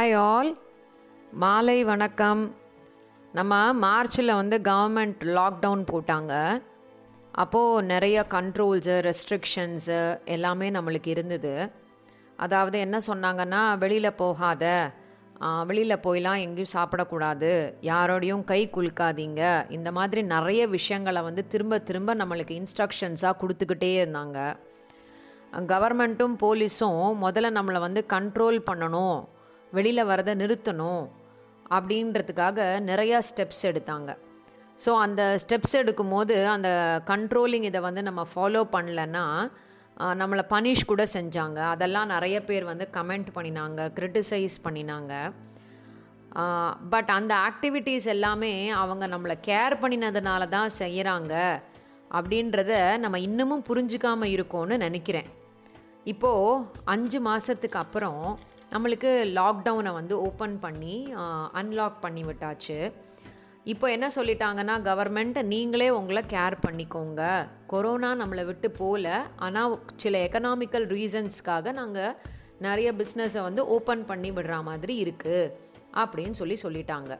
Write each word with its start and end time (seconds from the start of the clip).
Hi 0.00 0.16
all 0.16 0.50
மாலை 1.42 1.84
வணக்கம். 1.84 2.42
நம்ம 3.32 3.72
மார்ச்சில் 3.72 4.32
வந்து 4.40 4.56
கவர்மெண்ட் 4.58 5.22
லாக்டவுன் 5.36 5.80
போட்டாங்க. 5.92 6.62
அப்போது 7.32 7.86
நிறைய 7.86 8.24
கண்ட்ரோல்ஸு 8.34 8.94
ரெஸ்ட்ரிக்ஷன்ஸு 9.06 9.96
எல்லாமே 10.24 10.70
நம்மளுக்கு 10.70 11.06
இருந்தது. 11.06 11.70
அதாவது 12.36 12.78
என்ன 12.78 12.98
சொன்னாங்கன்னா 13.06 13.62
வெளியில் 13.78 14.18
போகாத. 14.20 14.64
வெளியில் 15.70 16.02
போயெலாம் 16.04 16.42
எங்கேயும் 16.44 16.74
சாப்பிடக்கூடாது. 16.74 17.50
யாரோடையும் 17.90 18.44
கை 18.44 18.70
குலுக்காதீங்க. 18.76 19.70
இந்த 19.70 19.92
மாதிரி 19.92 20.22
நிறைய 20.34 20.68
விஷயங்களை 20.76 21.22
வந்து 21.22 21.44
திரும்ப 21.46 21.78
திரும்ப 21.78 22.14
நம்மளுக்கு 22.14 22.60
இன்ஸ்ட்ரக்ஷன்ஸாக 22.60 23.40
கொடுத்துக்கிட்டே 23.40 23.90
இருந்தாங்க. 24.04 24.54
கவர்மெண்ட்டும் 25.74 26.38
போலீஸும் 26.44 27.02
முதல்ல 27.24 27.50
நம்மளை 27.58 27.82
வந்து 27.86 28.04
கண்ட்ரோல் 28.14 28.60
பண்ணணும். 28.70 29.18
வெளியில் 29.76 30.08
வரதை 30.10 30.34
நிறுத்தணும் 30.42 31.04
அப்படின்றதுக்காக 31.76 32.58
நிறையா 32.90 33.18
ஸ்டெப்ஸ் 33.28 33.62
எடுத்தாங்க. 33.70 34.10
ஸோ 34.84 34.90
அந்த 35.04 35.22
ஸ்டெப்ஸ் 35.42 35.74
எடுக்கும்போது 35.82 36.34
அந்த 36.56 36.68
கண்ட்ரோலிங் 37.10 37.66
இதை 37.70 37.80
வந்து 37.88 38.02
நம்ம 38.08 38.22
ஃபாலோ 38.32 38.62
பண்ணலன்னா 38.74 39.24
நம்மளை 40.20 40.42
பனிஷ் 40.52 40.88
கூட 40.90 41.04
செஞ்சாங்க. 41.14 41.58
அதெல்லாம் 41.74 42.12
நிறைய 42.14 42.36
பேர் 42.48 42.64
வந்து 42.72 42.86
கமெண்ட் 42.96 43.30
பண்ணினாங்க 43.36 43.80
க்ரிட்டிசைஸ் 43.96 44.56
பண்ணினாங்க. 44.66 45.12
பட் 46.92 47.10
அந்த 47.16 47.32
ஆக்டிவிட்டீஸ் 47.48 48.06
எல்லாமே 48.14 48.52
அவங்க 48.82 49.04
நம்மளை 49.14 49.36
கேர் 49.48 49.74
பண்ணினதுனால 49.82 50.48
தான் 50.56 50.70
செய்கிறாங்க 50.82 51.34
அப்படின்றத 52.18 52.72
நம்ம 53.04 53.16
இன்னமும் 53.28 53.66
புரிஞ்சுக்காமல் 53.70 54.34
இருக்கோன்னு 54.36 54.76
நினைக்கிறேன். 54.84 55.28
இப்போது 56.12 56.84
அஞ்சு 56.94 57.20
மாதத்துக்கு 57.28 57.80
அப்புறம் 57.84 58.22
நம்மளுக்கு 58.72 59.10
லாக்டவுனை 59.38 59.90
வந்து 59.98 60.14
ஓப்பன் 60.28 60.56
பண்ணி 60.64 60.94
அன்லாக் 61.60 62.02
பண்ணி 62.02 62.22
விட்டாச்சு. 62.28 62.78
இப்போ 63.72 63.86
என்ன 63.94 64.06
சொல்லிட்டாங்கன்னா 64.16 64.74
கவர்மெண்ட் 64.88 65.38
நீங்களே 65.52 65.88
உங்களை 65.98 66.22
கேர் 66.32 66.56
பண்ணிக்கோங்க. 66.66 67.22
கொரோனா 67.72 68.10
நம்மளை 68.22 68.44
விட்டு 68.50 68.68
போகல. 68.80 69.08
ஆனால் 69.46 69.74
சில 70.02 70.20
எக்கனாமிக்கல் 70.26 70.86
ரீசன்ஸ்க்காக 70.94 71.72
நாங்கள் 71.80 72.16
நிறைய 72.66 72.88
பிஸ்னஸை 73.00 73.42
வந்து 73.48 73.64
ஓப்பன் 73.76 74.04
பண்ணி 74.10 74.30
விடுற 74.36 74.56
மாதிரி 74.68 74.94
இருக்குது 75.04 75.52
அப்படின்னு 76.02 76.38
சொல்லி 76.40 76.58
சொல்லிட்டாங்க. 76.64 77.12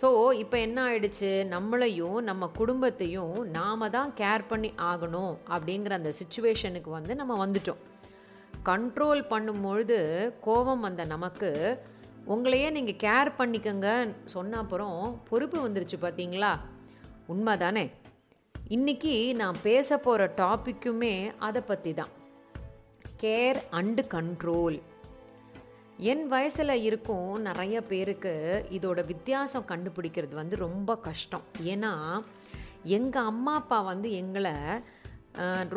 ஸோ 0.00 0.08
இப்போ 0.42 0.56
என்ன 0.66 0.78
ஆயிடுச்சு? 0.88 1.30
நம்மளையும் 1.54 2.18
நம்ம 2.30 2.48
குடும்பத்தையும் 2.60 3.36
நாம் 3.58 3.92
தான் 3.96 4.10
கேர் 4.20 4.48
பண்ணி 4.52 4.70
ஆகணும் 4.90 5.34
அப்படிங்கிற 5.54 5.94
அந்த 6.00 6.12
சுச்சுவேஷனுக்கு 6.20 6.92
வந்து 6.98 7.14
நம்ம 7.20 7.36
வந்துட்டோம். 7.44 7.80
கண்ட்ரோல் 8.68 9.22
பண்ணும்பொழுது 9.30 9.98
கோபம் 10.40 10.80
வந்த 10.80 11.04
நமக்கு 11.04 11.50
உங்களையே 12.28 12.70
நீங்கள் 12.70 13.00
கேர் 13.00 13.30
பண்ணிக்கங்க 13.38 13.88
சொன்ன 14.24 14.56
அப்புறம் 14.56 15.22
பொறுப்பு 15.28 15.68
வந்துருச்சு 15.68 15.96
பார்த்தீங்களா 16.00 16.58
உண்மை 17.26 17.56
தானே 17.56 17.90
இன்றைக்கி 18.68 19.34
நான் 19.34 19.56
பேச 19.62 19.98
போகிற 19.98 20.32
டாப்பிக்குமே 20.36 21.30
அதை 21.38 21.62
பற்றி 21.62 21.94
தான் 21.94 22.08
கேர் 23.20 23.56
அண்டு 23.70 24.02
கண்ட்ரோல் 24.08 24.82
என் 25.96 26.28
வயசில் 26.28 26.82
இருக்கும் 26.82 27.40
நிறைய 27.40 27.82
பேருக்கு 27.82 28.64
இதோட 28.70 29.06
வித்தியாசம் 29.06 29.64
கண்டுபிடிக்கிறது 29.68 30.34
வந்து 30.34 30.56
ரொம்ப 30.56 30.96
கஷ்டம். 30.96 31.42
ஏன்னா 31.64 32.22
எங்கள் 32.82 33.24
அம்மா 33.24 33.54
அப்பா 33.54 33.80
வந்து 33.80 34.12
எங்களை 34.12 34.52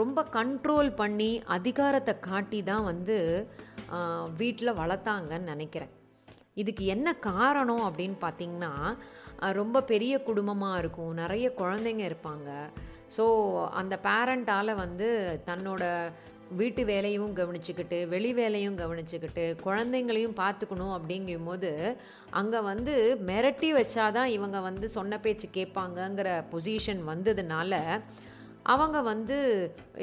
ரொம்ப 0.02 0.20
கண்ட்ரோல் 0.38 0.90
பண்ணி 1.02 1.32
அதிகாரத்தை 1.58 2.14
காட்டி 2.30 2.60
தான் 2.70 2.88
வந்து 2.92 3.18
வீட்டில் 4.42 4.78
வளர்த்தாங்கன்னு 4.82 5.52
நினைக்கிறேன். 5.54 5.92
இதுக்கு 6.62 6.86
என்ன 6.96 7.08
காரணம் 7.30 7.84
அப்படின்னு 7.88 8.18
பார்த்திங்கன்னா 8.26 8.74
ரொம்ப 9.60 9.84
பெரிய 9.92 10.14
குடும்பமாக 10.30 10.80
இருக்கும் 10.82 11.14
நிறைய 11.22 11.48
குழந்தைங்க 11.62 12.04
இருப்பாங்க. 12.10 12.50
ஸோ 13.16 13.24
அந்த 13.80 13.96
பேரண்ட்டால் 14.08 14.80
வந்து 14.84 15.08
தன்னோட 15.50 15.84
வீட்டு 16.60 16.82
வேலையும் 16.90 17.34
கவனிச்சுக்கிட்டு 17.40 17.98
வெளி 18.14 18.32
வேலையும் 18.40 18.80
கவனிச்சுக்கிட்டு 18.82 19.46
குழந்தைங்களையும் 19.66 20.36
பார்த்துக்கணும் 20.42 20.96
அப்படிங்கும் 20.98 21.48
போது 21.50 21.72
அங்கே 22.40 22.60
வந்து 22.72 22.94
மிரட்டி 23.30 23.70
வச்சாதான் 23.78 24.34
இவங்க 24.38 24.60
வந்து 24.70 24.88
சொன்ன 24.98 25.20
பேச்சு 25.26 25.48
கேட்பாங்கங்கிற 25.58 26.30
பொசிஷன் 26.52 27.04
வந்ததுனால 27.12 27.80
அவங்க 28.66 28.98
வந்து 29.02 29.38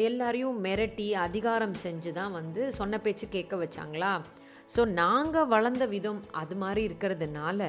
எல்லாரையும் 0.08 0.56
மிரட்டி 0.64 1.06
அதிகாரம் 1.26 1.76
செஞ்சு 1.84 2.10
தான் 2.18 2.32
வந்து 2.38 2.62
சொன்ன 2.78 2.98
பேச்சு 3.04 3.26
கேட்க 3.34 3.56
வச்சாங்களா? 3.60 4.12
ஸோ 4.74 4.80
நாங்கள் 5.00 5.50
வளர்ந்த 5.52 5.84
விதம் 5.92 6.22
அது 6.40 6.56
மாதிரி 6.62 6.82
இருக்கிறதுனால 6.88 7.60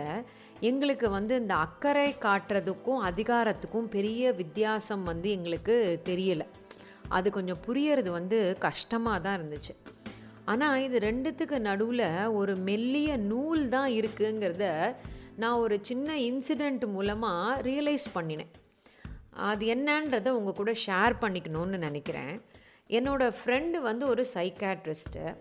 எங்களுக்கு 0.70 1.10
வந்து 1.18 1.34
இந்த 1.42 1.54
அக்கறை 1.66 2.10
காட்டுறதுக்கும் 2.26 3.04
அதிகாரத்துக்கும் 3.10 3.92
பெரிய 3.96 4.32
வித்தியாசம் 4.42 5.04
வந்து 5.12 5.30
எங்களுக்கு 5.38 5.76
தெரியலை. 6.10 6.48
அது 7.18 7.28
கொஞ்சம் 7.38 7.62
புரியறது 7.68 8.10
வந்து 8.18 8.40
கஷ்டமாக 8.68 9.24
தான் 9.26 9.38
இருந்துச்சு. 9.40 9.76
ஆனால் 10.52 10.82
இது 10.86 11.00
ரெண்டுத்துக்கு 11.10 11.60
நடுவில் 11.70 12.08
ஒரு 12.40 12.56
மெல்லிய 12.70 13.18
நூல் 13.32 13.64
தான் 13.76 13.90
இருக்குங்கிறத 14.00 14.66
நான் 15.44 15.62
ஒரு 15.66 15.76
சின்ன 15.90 16.18
இன்சிடெண்ட் 16.30 16.86
மூலமாக 16.96 17.62
ரியலைஸ் 17.70 18.08
பண்ணினேன். 18.16 18.52
அது 19.34 19.66
என்னன்றதை 19.76 20.28
உங்கள் 20.28 20.54
கூட 20.54 20.72
ஷேர் 20.86 21.14
பண்ணிக்கணும்னு 21.22 21.78
நினைக்கிறேன். 21.78 22.42
என்னோடய 22.90 23.36
ஃப்ரெண்டு 23.40 23.78
வந்து 23.78 24.08
ஒரு 24.08 24.26
சைக்காட்ரிஸ்ட்டு 24.34 25.36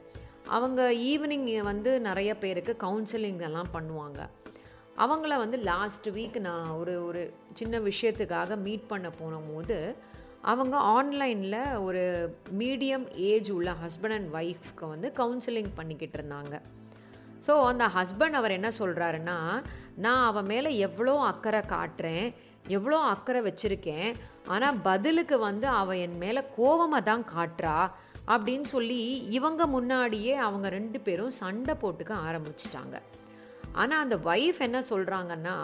அவங்க 0.46 0.92
ஈவினிங் 0.92 1.62
வந்து 1.62 2.00
நிறைய 2.00 2.38
பேருக்கு 2.38 2.76
கவுன்சிலிங் 2.84 3.40
எல்லாம் 3.40 3.72
பண்ணுவாங்க. 3.72 4.20
அவங்கள 4.96 5.36
வந்து 5.36 5.58
லாஸ்ட் 5.58 6.08
வீக் 6.10 6.38
நான் 6.38 6.70
ஒரு 6.70 7.06
ஒரு 7.06 7.34
சின்ன 7.54 7.78
விஷயத்துக்காக 7.78 8.56
மீட் 8.56 8.86
பண்ண 8.86 9.10
போனபோது 9.10 9.96
அவங்க 10.42 10.76
ஆன்லைனில் 10.76 11.80
ஒரு 11.80 12.02
மீடியம் 12.58 13.06
ஏஜ் 13.12 13.50
உள்ள 13.50 13.70
ஹஸ்பண்ட் 13.84 14.16
அண்ட் 14.18 14.34
ஒய்ஃப்க்கு 14.34 14.88
வந்து 14.88 15.12
கவுன்சிலிங் 15.16 15.70
பண்ணிக்கிட்டு 15.74 16.18
இருந்தாங்க. 16.18 16.60
ஸோ 17.46 17.64
அந்த 17.66 17.86
ஹஸ்பண்ட் 17.96 18.38
அவர் 18.40 18.50
என்ன 18.50 18.68
சொல்கிறாருன்னா 18.78 19.64
நான் 19.94 20.26
அவன் 20.26 20.46
மேலே 20.46 20.76
எவ்வளோ 20.78 21.20
அக்கறை 21.20 21.60
காட்டுறேன் 21.60 22.34
எவ்வளோ 22.76 22.98
அக்கறை 23.12 23.40
வச்சுருக்கேன் 23.46 24.08
ஆனால் 24.54 24.80
பதிலுக்கு 24.88 25.36
வந்து 25.48 25.66
அவள் 25.80 26.00
என் 26.04 26.18
மேலே 26.24 26.42
கோபமாக 26.56 27.08
தான் 27.10 27.24
காட்டுறா 27.34 27.78
அப்படின்னு 28.34 28.66
சொல்லி 28.74 29.00
இவங்க 29.36 29.62
முன்னாடியே 29.74 30.34
அவங்க 30.46 30.68
ரெண்டு 30.78 30.98
பேரும் 31.00 31.38
சண்டை 31.42 31.74
போட்டுக்க 31.82 32.12
ஆரம்பிச்சிட்டாங்க. 32.28 32.96
ஆனால் 33.80 34.02
அந்த 34.04 34.16
ஒய்ஃப் 34.30 34.60
என்ன 34.66 34.78
சொல்கிறாங்கன்னா 34.90 35.56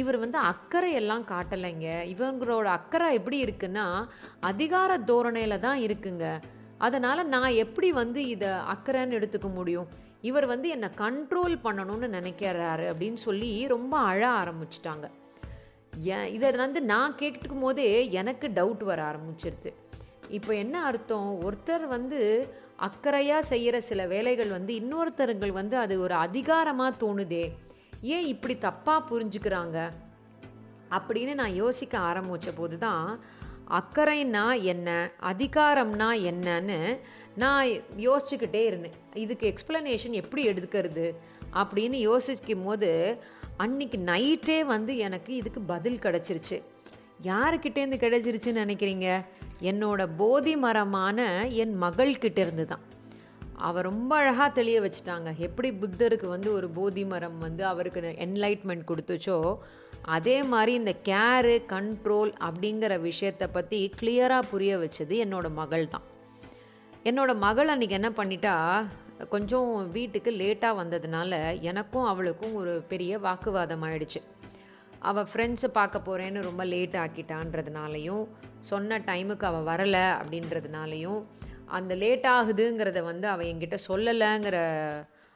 இவர் 0.00 0.18
வந்து 0.22 0.38
அக்கறை 0.52 0.90
எல்லாம் 1.00 1.24
காட்டலைங்க. 1.32 1.88
இவங்களோட 2.14 2.66
அக்கறை 2.78 3.08
எப்படி 3.18 3.38
இருக்குன்னா 3.44 3.86
அதிகார 4.50 4.98
தோரணையில் 5.10 5.64
தான் 5.66 5.80
இருக்குங்க. 5.86 6.26
அதனால் 6.86 7.30
நான் 7.34 7.60
எப்படி 7.64 7.90
வந்து 8.00 8.22
இதை 8.34 8.50
அக்கறைன்னு 8.74 9.16
எடுத்துக்க 9.18 9.48
முடியும்? 9.58 9.88
இவர் 10.28 10.46
வந்து 10.52 10.68
என்னை 10.76 10.88
கண்ட்ரோல் 11.04 11.54
பண்ணணும்னு 11.66 12.08
நினைக்கிறாரு 12.18 12.84
அப்படின்னு 12.92 13.20
சொல்லி 13.28 13.50
ரொம்ப 13.74 13.94
அழ 14.10 14.22
ஆரம்பிச்சிட்டாங்க. 14.40 15.06
ஏன்? 15.98 16.32
இதை 16.32 16.50
வந்து 16.50 16.82
நான் 16.82 17.14
கேட்டுக்கும் 17.14 17.60
போதே 17.60 18.10
எனக்கு 18.10 18.48
டவுட் 18.48 18.84
வர 18.84 19.02
ஆரம்பிச்சிருது 19.02 19.72
இப்போ 20.28 20.54
என்ன 20.54 20.84
அர்த்தம்? 20.84 21.38
ஒருத்தர் 21.40 21.86
வந்து 21.86 22.48
அக்கறையாக 22.78 23.38
செய்கிற 23.38 23.80
சில 23.80 24.06
வேலைகள் 24.06 24.48
வந்து 24.48 24.74
இன்னொருத்தருங்கள் 24.74 25.52
வந்து 25.52 25.76
அது 25.76 26.00
ஒரு 26.00 26.14
அதிகாரமாக 26.14 27.06
தோணுதே. 27.06 27.52
ஏன் 28.02 28.24
இப்படி 28.24 28.54
தப்பாக 28.54 29.02
புரிஞ்சுக்கிறாங்க? 29.10 29.90
அப்படின்னு 30.90 31.34
நான் 31.34 31.54
யோசிக்க 31.54 31.98
ஆரம்பித்த 31.98 32.52
போது 32.52 32.78
தான் 32.78 33.20
அக்கறைன்னா 33.70 34.62
என்ன? 34.62 35.10
அதிகாரம்னா 35.22 36.32
என்னன்னு 36.32 37.00
நான் 37.36 37.66
யோசிச்சுக்கிட்டே 37.96 38.64
இருந்தேன். 38.64 38.92
இதுக்கு 39.14 39.54
எக்ஸ்ப்ளனேஷன் 39.54 40.10
எப்படி 40.10 40.48
எடுக்கிறது? 40.48 41.14
அப்படின்னு 41.52 41.92
யோசிக்கும் 41.92 42.64
போது 42.64 43.18
அன்னைக்கு 43.64 43.98
நைட்டே 44.10 44.56
வந்து 44.72 44.92
எனக்கு 45.06 45.30
இதுக்கு 45.40 45.60
பதில் 45.70 46.02
கிடச்சிருச்சு. 46.04 46.56
யாருக்கிட்டேருந்து 47.30 47.98
கிடைச்சிருச்சுன்னு 48.02 48.64
நினைக்கிறீங்க? 48.64 49.08
என்னோட 49.70 50.00
போதி 50.20 50.54
மரமான 50.64 51.18
என் 51.62 51.74
மகள்கிட்ட 51.84 52.38
இருந்து 52.44 52.66
தான் 52.72 52.84
அவர் 53.68 53.86
ரொம்ப 53.88 54.12
அழகாக 54.16 54.48
தெளிய 54.58 54.78
வச்சுட்டாங்க. 54.84 55.28
எப்படி 55.46 55.68
புத்தருக்கு 55.82 56.26
வந்து 56.34 56.48
ஒரு 56.52 56.68
போதி 56.78 57.04
மரம் 57.12 57.38
வந்து 57.46 57.62
அவருக்கு 57.72 58.12
என்லைட்மெண்ட் 58.26 58.84
கொடுத்துச்சோ 58.90 59.38
அதே 60.16 60.36
மாதிரி 60.52 60.72
இந்த 60.80 60.92
கேரு 61.08 61.54
கண்ட்ரோல் 61.72 62.32
அப்படிங்கிற 62.48 63.00
விஷயத்தை 63.08 63.46
பற்றி 63.56 63.78
கிளியராக 64.00 64.48
புரிய 64.50 64.72
வச்சது 64.84 65.14
என்னோட 65.24 65.46
மகள் 65.60 65.86
தான் 65.88 66.06
என்னோட 67.10 67.32
மகள் 67.46 67.72
அன்றைக்கி 67.72 67.96
என்ன 68.00 68.10
பண்ணிட்டா 68.20 68.54
கொஞ்சம் 69.28 69.88
வீட்டுக்கு 69.88 70.30
லேட்டாக 70.30 70.78
வந்ததுனால 70.78 71.60
எனக்கும் 71.60 72.04
அவளுக்கும் 72.04 72.54
ஒரு 72.54 72.84
பெரிய 72.88 73.18
வாக்குவாதம் 73.18 73.82
ஆயிடுச்சு. 73.82 74.22
அவள் 74.98 75.26
ஃப்ரெண்ட்ஸை 75.34 75.66
பார்க்க 75.72 76.00
போகிறேன்னு 76.04 76.42
ரொம்ப 76.42 76.64
லேட் 76.64 76.94
ஆக்கிட்டான்றதுனாலையும் 76.94 78.26
சொன்ன 78.60 78.98
டைமுக்கு 78.98 79.44
அவள் 79.44 79.76
வரலை 79.76 80.20
அப்படின்றதுனாலையும் 80.20 81.24
அந்த 81.66 81.94
லேட் 81.94 82.26
ஆகுதுங்கிறத 82.26 83.02
வந்து 83.02 83.28
அவள் 83.28 83.46
என்கிட்ட 83.46 83.78
சொல்லலைங்கிற 83.88 84.56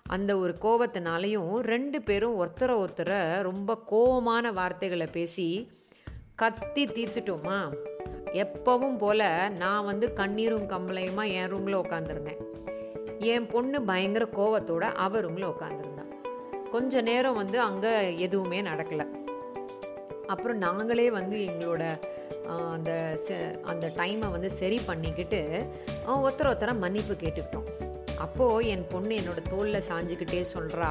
அந்த 0.08 0.38
ஒரு 0.38 0.56
கோபத்தினாலையும் 0.60 1.56
ரெண்டு 1.56 2.02
பேரும் 2.02 2.40
ஒருத்தரை 2.40 2.84
ஒருத்தரை 2.84 3.42
ரொம்ப 3.42 3.82
கோபமான 3.86 4.52
வார்த்தைகளை 4.52 5.06
பேசி 5.06 5.70
கத்தி 6.34 6.86
தீர்த்துட்டோமா? 6.86 7.74
எப்பவும் 8.32 8.98
போல் 8.98 9.52
நான் 9.52 9.84
வந்து 9.84 10.12
கண்ணீரும் 10.12 10.68
கம்பளையுமா 10.68 11.32
என் 11.32 11.48
ரூமில் 11.48 11.76
உட்காந்துருந்தேன் 11.76 12.49
என் 13.28 13.46
பொண்ணு 13.52 13.78
பயங்கர 13.88 14.24
கோவத்தோட 14.36 14.84
அவ 15.04 15.20
ரூமில் 15.24 15.48
உட்காந்துருந்தான் 15.50 16.12
கொஞ்ச 16.74 17.00
நேரம் 17.08 17.38
வந்து 17.40 17.58
அங்கே 17.66 17.90
எதுவுமே 18.26 18.58
நடக்கலை. 18.68 19.06
அப்புறம் 20.32 20.62
நாங்களே 20.64 21.06
வந்து 21.16 21.36
எங்களோட 21.48 21.82
அந்த 22.74 22.90
அந்த 23.72 23.86
டைமை 23.98 24.28
வந்து 24.34 24.50
சரி 24.60 24.78
பண்ணிக்கிட்டு 24.86 25.40
ஒருத்தர் 26.22 26.50
ஒருத்தரை 26.50 26.74
மன்னிப்பு 26.84 27.16
கேட்டுக்கிட்டோம். 27.22 27.68
அப்போது 28.24 28.68
என் 28.74 28.86
பொண்ணு 28.92 29.18
என்னோட 29.20 29.42
தோலில் 29.52 29.88
சாஞ்சிக்கிட்டே 29.90 30.40
சொல்கிறா 30.54 30.90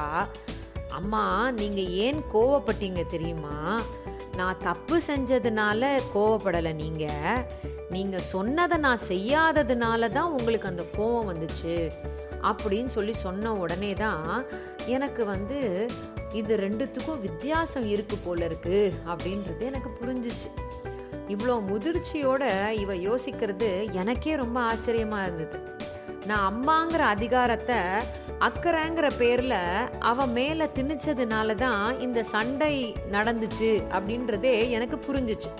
அம்மா 0.98 1.24
நீங்கள் 1.60 1.90
ஏன் 2.04 2.20
கோவப்பட்டீங்க 2.34 3.02
தெரியுமா? 3.14 3.56
நான் 4.38 4.62
தப்பு 4.68 4.96
செஞ்சதுனால 5.08 5.90
கோவப்படலை 6.14 6.72
நீங்கள் 6.84 7.44
நீங்கள் 7.94 8.28
சொன்னதை 8.34 8.76
நான் 8.86 9.06
செய்யாததுனால 9.08 10.08
தான் 10.16 10.34
உங்களுக்கு 10.36 10.70
அந்த 10.72 10.84
கோவம் 10.96 11.28
வந்துச்சு. 11.30 11.74
அப்படின்னு 12.42 12.86
சொல்லி 12.86 13.12
சொன்ன 13.12 13.52
உடனே 13.52 13.92
தான் 13.92 14.44
எனக்கு 14.86 15.24
வந்து 15.24 15.88
இது 16.32 16.56
ரெண்டுத்துக்கும் 16.56 17.20
வித்தியாசம் 17.20 17.84
இருக்கு 17.84 18.16
போல 18.16 18.44
இருக்கு 18.44 18.92
அப்படின்றது 19.08 19.60
எனக்கு 19.60 19.90
புரிஞ்சிச்சு. 20.00 20.48
இவ்வளோ 21.28 21.56
முதிர்ச்சியோட 21.70 22.44
இவ 22.70 22.94
யோசிக்கிறது 22.94 23.92
எனக்கே 23.92 24.36
ரொம்ப 24.36 24.60
ஆச்சரியமாக 24.60 25.26
இருந்தது. 25.26 25.58
நான் 26.26 26.46
அம்மாங்கிற 26.52 26.98
அதிகாரத்தை 26.98 27.78
அக்கறைங்கிற 28.48 29.06
பேரில் 29.18 29.88
அவ 29.98 30.26
மேலே 30.26 30.64
திணிச்சதுனால 30.64 31.54
தான் 31.54 32.00
இந்த 32.00 32.22
சண்டை 32.22 32.74
நடந்துச்சு 33.12 33.70
அப்படின்றதே 33.96 34.54
எனக்கு 34.70 34.98
புரிஞ்சிச்சு. 35.08 35.50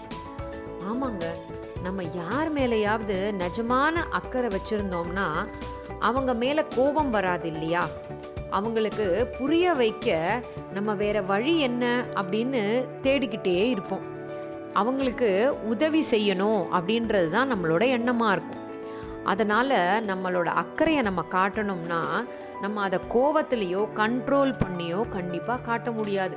ஆமாங்க 0.90 1.26
நம்ம 1.82 2.02
யார் 2.02 2.52
மேலேயாவது 2.52 3.18
நிஜமான 3.32 4.02
அக்கறை 4.10 4.50
வச்சுருந்தோம்னா 4.50 5.26
அவங்க 6.08 6.34
மேலே 6.34 6.62
கோபம் 6.76 7.10
வராது 7.10 7.46
இல்லையா 7.52 7.82
அவங்களுக்கு 8.50 9.04
புரிய 9.38 9.72
வைக்க 9.74 10.08
நம்ம 10.72 10.94
வேற 10.94 11.22
வழி 11.22 11.58
என்ன 11.58 11.84
அப்படின்னு 12.14 12.62
தேடிக்கிட்டே 13.02 13.58
இருப்போம். 13.70 14.06
அவங்களுக்கு 14.72 15.30
உதவி 15.64 16.04
செய்யணும் 16.10 16.62
அப்படின்றது 16.76 17.28
தான் 17.30 17.52
நம்மளோட 17.52 17.84
எண்ணமாக 17.96 18.32
இருக்கும். 18.32 18.64
அதனால் 19.24 19.78
நம்மளோட 20.10 20.48
அக்கறையை 20.62 21.02
நம்ம 21.02 21.24
காட்டணும்னா 21.30 22.02
நம்ம 22.60 22.82
அதை 22.82 22.98
கோவத்திலேயோ 23.14 23.82
கண்ட்ரோல் 24.00 24.52
பண்ணியோ 24.62 25.00
கண்டிப்பாக 25.08 25.64
காட்ட 25.68 25.90
முடியாது. 25.90 26.36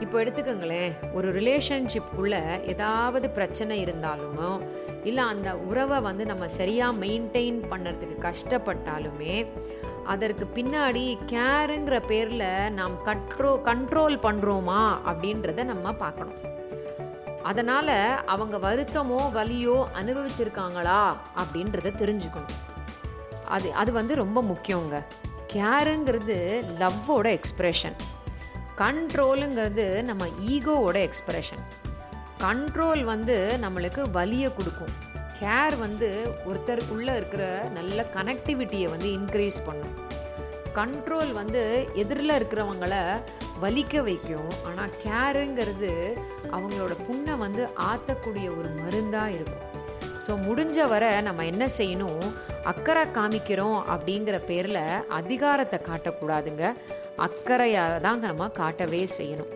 இப்போ 0.00 0.24
எடுத்துக்கோங்களேன் 0.24 0.92
ஒரு 1.12 1.32
ரிலேஷன்ஷிப்புக்குள்ளே 1.32 2.66
ஏதாவது 2.66 3.30
பிரச்சனை 3.30 3.84
இருந்தாலுமோ 3.84 4.60
இல்லை 5.04 5.24
அந்த 5.24 5.56
உறவை 5.56 6.00
வந்து 6.00 6.26
நம்ம 6.26 6.48
சரியாக 6.48 7.06
மெயின்டைன் 7.06 7.60
பண்ணுறதுக்கு 7.70 8.16
கஷ்டப்பட்டாலுமே 8.20 9.46
அதற்கு 10.04 10.48
பின்னாடி 10.54 11.18
கேருங்கிற 11.26 12.06
பேரில் 12.06 12.72
நாம் 12.72 12.96
கட்ரோ 13.04 13.52
கண்ட்ரோல் 13.64 14.16
பண்ணுறோமா 14.22 14.80
அப்படின்றத 15.06 15.64
நம்ம 15.64 15.92
பார்க்கணும். 15.92 16.40
அதனால் 17.42 18.24
அவங்க 18.26 18.58
வருத்தமோ 18.58 19.20
வலியோ 19.34 19.84
அனுபவிச்சிருக்காங்களா 20.02 21.14
அப்படின்றத 21.36 21.94
தெரிஞ்சுக்கணும். 22.02 22.58
அது 23.44 23.72
அது 23.72 23.92
வந்து 23.92 24.14
ரொம்ப 24.14 24.42
முக்கியங்க. 24.42 25.02
கேருங்கிறது 25.52 26.64
லவ்வோட 26.78 27.38
எக்ஸ்ப்ரெஷன் 27.38 27.96
கண்ட்ரோலுங்கிறது 28.80 29.84
நம்ம 30.08 30.24
ஈகோவோட 30.52 30.96
எக்ஸ்ப்ரெஷன் 31.08 31.64
கண்ட்ரோல் 32.44 33.02
வந்து 33.10 33.36
நம்மளுக்கு 33.64 34.02
வலியை 34.16 34.48
கொடுக்கும். 34.56 34.94
கேர் 35.40 35.76
வந்து 35.82 36.08
ஒருத்தருக்குள்ளே 36.48 37.12
இருக்கிற 37.20 37.44
நல்ல 37.76 38.06
கனெக்டிவிட்டியை 38.16 38.88
வந்து 38.94 39.08
இன்க்ரீஸ் 39.18 39.58
பண்ணும். 39.68 39.94
கண்ட்ரோல் 40.78 41.30
வந்து 41.40 41.62
எதிரில் 42.02 42.36
இருக்கிறவங்கள 42.38 42.96
வலிக்க 43.64 44.02
வைக்கும். 44.08 44.50
ஆனால் 44.68 44.96
கேருங்கிறது 45.04 45.92
அவங்களோட 46.56 46.94
புண்ணை 47.06 47.36
வந்து 47.44 47.64
ஆற்றக்கூடிய 47.90 48.48
ஒரு 48.58 48.70
மருந்தாக 48.80 49.36
இருக்கும். 49.36 49.62
ஸோ 50.26 50.34
முடிஞ்ச 50.48 50.88
வரை 50.94 51.12
நம்ம 51.28 51.44
என்ன 51.52 51.64
செய்யணும்? 51.78 52.22
அக்கறை 52.72 53.06
காமிக்கிறோம் 53.16 53.80
அப்படிங்கிற 53.94 54.36
பேரில் 54.50 54.84
அதிகாரத்தை 55.20 55.80
காட்டக்கூடாதுங்க. 55.88 56.64
அக்கறையாக 57.18 58.00
தாங்க 58.00 58.26
நம்ம 58.26 58.48
காட்டவே 58.48 59.08
செய்யணும். 59.18 59.52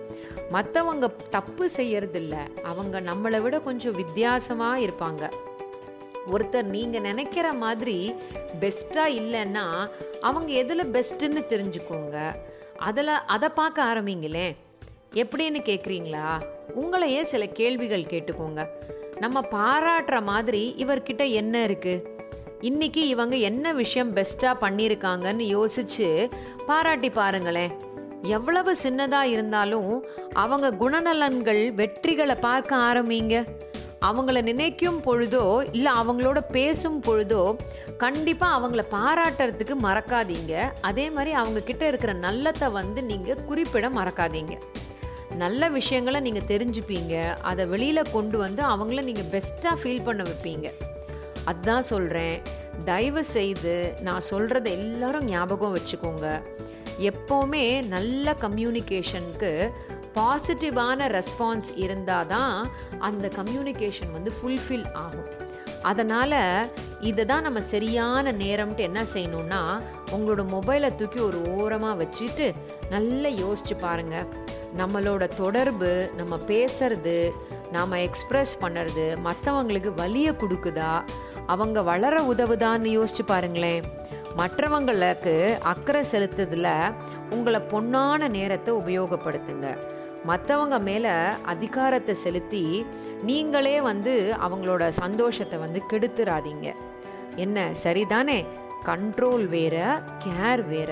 மற்றவங்க 0.52 1.10
தப்பு 1.31 1.70
செய்யறதில்ல. 1.76 2.34
அவங்க 2.62 3.00
நம்மளை 3.00 3.40
விட 3.40 3.60
கொஞ்சம் 3.60 3.94
வித்தியாசமாக 3.94 4.81
இருப்பாங்க. 4.81 5.31
ஒருத்தர் 6.26 6.62
நீங்கள் 6.62 7.00
நினைக்கிற 7.00 7.52
மாதிரி 7.52 8.14
பெஸ்ட்டாக 8.60 9.16
இல்லைன்னா 9.20 9.90
அவங்க 10.20 10.52
எதில் 10.52 10.93
பெஸ்ட்டுன்னு 10.93 11.44
தெரிஞ்சுக்கோங்க. 11.49 12.37
அதில் 12.76 13.06
அதை 13.06 13.49
பார்க்க 13.49 13.82
ஆரம்பிங்களேன் 13.82 14.56
எப்படின்னு 15.14 15.61
கேட்குறீங்களா 15.64 16.43
உங்களையே 16.81 17.22
சில 17.22 17.46
கேள்விகள் 17.46 18.00
கேட்டுக்கோங்க. 18.00 18.66
நம்ம 19.19 19.40
பாராட்டுற 19.40 20.22
மாதிரி 20.22 20.75
இவர்கிட்ட 20.78 21.31
என்ன 21.31 21.66
இருக்குது 21.66 22.16
இன்னைக்கு 22.62 23.08
இவங்க 23.08 23.37
என்ன 23.37 23.72
விஷயம் 23.72 24.16
பெஸ்ட்டாக 24.16 24.60
பண்ணியிருக்காங்கன்னு 24.60 25.44
யோசிச்சு 25.56 26.31
பாராட்டி 26.66 27.10
பாருங்களேன். 27.10 27.72
எவ்வளவு 28.22 28.76
சின்னதாக 28.82 29.32
இருந்தாலும் 29.34 30.05
அவங்க 30.32 30.70
குணநலன்கள் 30.70 31.62
வெற்றிகளை 31.81 32.37
பார்க்க 32.40 32.76
ஆரம்பிங்க. 32.76 33.34
அவங்கள 34.00 34.43
நினைக்கும் 34.43 34.99
பொழுதோ 35.05 35.44
இல்லை 35.72 35.93
அவங்களோட 35.93 36.40
பேசும் 36.56 37.02
பொழுதோ 37.02 37.56
கண்டிப்பாக 37.96 38.58
அவங்கள 38.58 38.84
பாராட்டுறதுக்கு 38.96 39.76
மறக்காதீங்க. 39.87 40.72
அதே 40.81 41.11
மாதிரி 41.11 41.32
அவங்க 41.32 41.61
கிட்ட 41.61 41.87
இருக்கிற 41.87 42.12
நல்லத்தை 42.12 42.70
வந்து 42.72 43.02
நீங்கள் 43.02 43.44
குறிப்பிட 43.44 43.88
மறக்காதீங்க. 43.88 44.56
நல்ல 45.37 45.69
விஷயங்களை 45.69 46.20
நீங்கள் 46.20 46.50
தெரிஞ்சுப்பீங்க. 46.52 47.34
அதை 47.43 47.66
வெளியில் 47.66 48.12
கொண்டு 48.12 48.38
வந்து 48.38 48.62
அவங்கள 48.62 49.02
நீங்கள் 49.02 49.32
பெஸ்ட்டாக 49.34 49.76
ஃபீல் 49.82 50.04
பண்ண 50.04 50.22
வைப்பீங்க. 50.22 50.69
அதுதான் 51.48 51.88
சொல்கிறேன் 51.92 52.36
தயவு 52.88 53.22
செய்து 53.34 53.74
நான் 54.06 54.28
சொல்கிறத 54.30 54.66
எல்லாரும் 54.80 55.28
ஞாபகம் 55.32 55.74
வச்சுக்கோங்க. 55.76 56.26
எப்போவுமே 57.10 57.64
நல்ல 57.94 58.34
கம்யூனிகேஷனுக்கு 58.44 59.52
பாசிட்டிவான 60.16 61.06
ரெஸ்பான்ஸ் 61.16 61.68
இருந்தால் 61.84 62.30
தான் 62.34 62.54
அந்த 63.08 63.26
கம்யூனிகேஷன் 63.38 64.14
வந்து 64.16 64.30
ஃபுல்ஃபில் 64.37 64.88
ஆகும். 65.04 65.28
அதனால் 65.90 66.40
இதை 67.08 67.25
தான் 67.30 67.44
நம்ம 67.46 67.61
சரியான 67.75 68.32
நேரம்ட்டு 68.44 68.87
என்ன 68.87 69.00
செய்யணும்னா 69.14 69.61
உங்களோட 70.14 70.42
மொபைலை 70.54 70.88
தூக்கி 71.00 71.20
ஒரு 71.26 71.40
ஓரமாக 71.56 71.99
வச்சுட்டு 72.02 72.46
நல்லா 72.94 73.30
யோசிச்சு 73.42 73.75
பாருங்கள் 73.84 74.30
நம்மளோட 74.80 75.25
தொடர்பு 75.42 75.92
நம்ம 76.20 76.34
பேசுறது 76.50 77.16
நாம் 77.76 78.02
எக்ஸ்ப்ரெஸ் 78.06 78.54
பண்ணுறது 78.64 79.06
மற்றவங்களுக்கு 79.28 79.92
வலியை 80.02 80.32
கொடுக்குதா 80.42 80.92
அவங்க 81.49 81.83
வளர 81.83 82.14
உதவுதான்னு 82.33 82.88
யோசிச்சு 82.97 83.25
பாருங்களேன். 83.26 83.85
மற்றவங்களுக்கு 84.38 85.35
அக்கறை 85.73 86.02
செலுத்துதில் 86.12 86.73
உங்களை 87.31 87.61
பொன்னான 87.73 88.28
நேரத்தை 88.28 88.75
உபயோகப்படுத்துங்க. 88.75 89.69
மற்றவங்க 90.28 90.76
மேலே 90.81 91.14
அதிகாரத்தை 91.47 92.14
செலுத்தி 92.14 92.62
நீங்களே 93.23 93.81
வந்து 93.81 94.14
அவங்களோட 94.47 94.88
சந்தோஷத்தை 94.88 95.59
வந்து 95.59 95.83
கெடுத்துறாதீங்க. 95.90 96.69
என்ன 97.37 97.67
சரிதானே? 97.83 98.38
கண்ட்ரோல் 98.85 99.47
வேற 99.49 99.76
கேர் 100.25 100.62
வேற. 100.69 100.90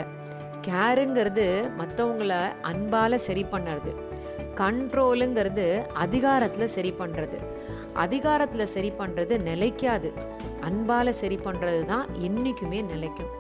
கேருங்கிறது 0.67 1.47
மற்றவங்கள 1.81 2.33
அன்பால் 2.63 3.25
சரி 3.27 3.45
பண்ணுறது. 3.53 3.93
கண்ட்ரோலுங்கிறது 4.63 5.67
அதிகாரத்தில் 6.05 6.75
சரி 6.75 6.95
பண்ணுறது 7.01 7.39
அதிகாரத்தில் 7.97 8.73
சரி 8.75 8.93
பண்ணுறது 8.99 9.41
நிலைக்காது. 9.41 10.13
அன்பால் 10.61 11.19
சரி 11.23 11.39
பண்ணுறது 11.45 11.85
தான் 11.85 12.07
என்றைக்குமே 12.15 12.83
நிலைக்கும். 12.83 13.33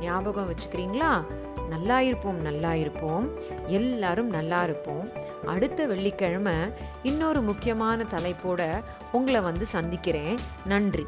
ஞாபகம் 0.00 0.48
வச்சுக்கிறீங்களா? 0.50 1.24
நல்லா 1.68 2.00
இருப்போம் 2.00 2.40
நல்லா 2.40 2.74
இருப்போம். 2.74 3.26
எல்லாரும் 3.66 4.30
நல்லா 4.30 4.62
இருப்போம். 4.62 5.08
அடுத்த 5.46 5.86
வெள்ளிக்கிழமை 5.86 6.52
இன்னொரு 7.02 7.42
முக்கியமான 7.42 8.04
தலைப்போட 8.14 8.62
உங்களை 9.12 9.40
வந்து 9.40 9.66
சந்திக்கிறேன். 9.66 10.34
நன்றி. 10.64 11.06